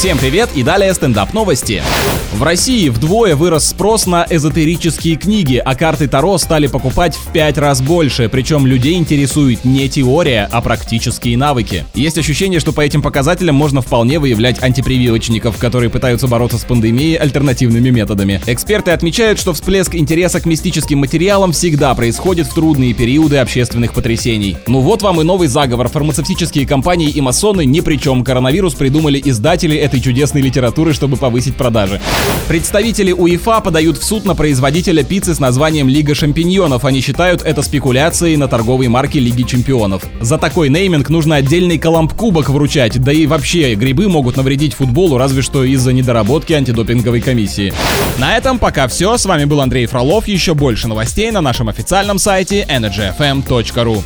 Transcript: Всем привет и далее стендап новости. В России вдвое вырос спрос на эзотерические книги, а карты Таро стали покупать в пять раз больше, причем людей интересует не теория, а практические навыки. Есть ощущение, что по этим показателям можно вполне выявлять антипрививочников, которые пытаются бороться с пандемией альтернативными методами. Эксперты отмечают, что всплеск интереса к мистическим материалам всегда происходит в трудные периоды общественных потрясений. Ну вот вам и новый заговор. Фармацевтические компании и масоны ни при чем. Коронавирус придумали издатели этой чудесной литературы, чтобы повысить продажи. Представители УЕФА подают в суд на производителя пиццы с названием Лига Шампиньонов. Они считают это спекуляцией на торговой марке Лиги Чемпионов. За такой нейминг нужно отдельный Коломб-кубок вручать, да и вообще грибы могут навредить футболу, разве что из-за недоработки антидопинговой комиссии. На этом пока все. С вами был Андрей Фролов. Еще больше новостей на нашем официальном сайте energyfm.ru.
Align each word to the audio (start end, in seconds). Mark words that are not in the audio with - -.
Всем 0.00 0.16
привет 0.16 0.48
и 0.54 0.62
далее 0.62 0.94
стендап 0.94 1.34
новости. 1.34 1.82
В 2.32 2.42
России 2.42 2.88
вдвое 2.88 3.36
вырос 3.36 3.68
спрос 3.68 4.06
на 4.06 4.26
эзотерические 4.30 5.16
книги, 5.16 5.60
а 5.62 5.74
карты 5.74 6.08
Таро 6.08 6.38
стали 6.38 6.68
покупать 6.68 7.14
в 7.14 7.30
пять 7.32 7.58
раз 7.58 7.82
больше, 7.82 8.30
причем 8.30 8.66
людей 8.66 8.94
интересует 8.94 9.66
не 9.66 9.90
теория, 9.90 10.48
а 10.50 10.62
практические 10.62 11.36
навыки. 11.36 11.84
Есть 11.92 12.16
ощущение, 12.16 12.60
что 12.60 12.72
по 12.72 12.80
этим 12.80 13.02
показателям 13.02 13.56
можно 13.56 13.82
вполне 13.82 14.18
выявлять 14.18 14.62
антипрививочников, 14.62 15.58
которые 15.58 15.90
пытаются 15.90 16.28
бороться 16.28 16.56
с 16.56 16.64
пандемией 16.64 17.16
альтернативными 17.16 17.90
методами. 17.90 18.40
Эксперты 18.46 18.92
отмечают, 18.92 19.38
что 19.38 19.52
всплеск 19.52 19.94
интереса 19.94 20.40
к 20.40 20.46
мистическим 20.46 21.00
материалам 21.00 21.52
всегда 21.52 21.94
происходит 21.94 22.46
в 22.46 22.54
трудные 22.54 22.94
периоды 22.94 23.36
общественных 23.36 23.92
потрясений. 23.92 24.56
Ну 24.66 24.80
вот 24.80 25.02
вам 25.02 25.20
и 25.20 25.24
новый 25.24 25.48
заговор. 25.48 25.88
Фармацевтические 25.88 26.66
компании 26.66 27.10
и 27.10 27.20
масоны 27.20 27.66
ни 27.66 27.80
при 27.80 27.96
чем. 27.96 28.24
Коронавирус 28.24 28.72
придумали 28.72 29.20
издатели 29.22 29.89
этой 29.90 30.00
чудесной 30.00 30.40
литературы, 30.40 30.94
чтобы 30.94 31.16
повысить 31.16 31.56
продажи. 31.56 32.00
Представители 32.46 33.10
УЕФА 33.12 33.60
подают 33.60 33.98
в 33.98 34.04
суд 34.04 34.24
на 34.24 34.36
производителя 34.36 35.02
пиццы 35.02 35.34
с 35.34 35.40
названием 35.40 35.88
Лига 35.88 36.14
Шампиньонов. 36.14 36.84
Они 36.84 37.00
считают 37.00 37.42
это 37.42 37.62
спекуляцией 37.62 38.36
на 38.36 38.46
торговой 38.46 38.86
марке 38.86 39.18
Лиги 39.18 39.42
Чемпионов. 39.42 40.04
За 40.20 40.38
такой 40.38 40.68
нейминг 40.68 41.08
нужно 41.08 41.36
отдельный 41.36 41.78
Коломб-кубок 41.78 42.50
вручать, 42.50 43.02
да 43.02 43.12
и 43.12 43.26
вообще 43.26 43.74
грибы 43.74 44.08
могут 44.08 44.36
навредить 44.36 44.74
футболу, 44.74 45.18
разве 45.18 45.42
что 45.42 45.64
из-за 45.64 45.92
недоработки 45.92 46.52
антидопинговой 46.52 47.20
комиссии. 47.20 47.72
На 48.18 48.36
этом 48.36 48.60
пока 48.60 48.86
все. 48.86 49.18
С 49.18 49.24
вами 49.26 49.44
был 49.44 49.60
Андрей 49.60 49.86
Фролов. 49.86 50.28
Еще 50.28 50.54
больше 50.54 50.86
новостей 50.86 51.32
на 51.32 51.40
нашем 51.40 51.68
официальном 51.68 52.18
сайте 52.18 52.64
energyfm.ru. 52.70 54.04